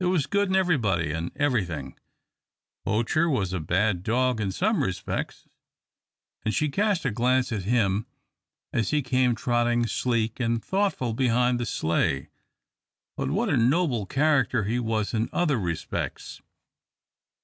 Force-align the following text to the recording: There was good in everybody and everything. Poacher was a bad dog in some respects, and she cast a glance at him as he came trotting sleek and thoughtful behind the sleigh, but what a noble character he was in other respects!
There 0.00 0.08
was 0.08 0.26
good 0.26 0.48
in 0.48 0.56
everybody 0.56 1.12
and 1.12 1.30
everything. 1.36 1.96
Poacher 2.84 3.28
was 3.30 3.52
a 3.52 3.60
bad 3.60 4.02
dog 4.02 4.40
in 4.40 4.50
some 4.50 4.82
respects, 4.82 5.46
and 6.44 6.52
she 6.52 6.68
cast 6.70 7.04
a 7.04 7.10
glance 7.12 7.52
at 7.52 7.62
him 7.62 8.04
as 8.72 8.90
he 8.90 9.00
came 9.00 9.36
trotting 9.36 9.86
sleek 9.86 10.40
and 10.40 10.60
thoughtful 10.60 11.14
behind 11.14 11.60
the 11.60 11.66
sleigh, 11.66 12.30
but 13.16 13.30
what 13.30 13.48
a 13.48 13.56
noble 13.56 14.06
character 14.06 14.64
he 14.64 14.80
was 14.80 15.14
in 15.14 15.28
other 15.32 15.56
respects! 15.56 16.42